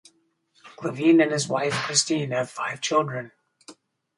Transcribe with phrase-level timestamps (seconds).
[0.77, 3.33] Glavine and his wife Christine have five children.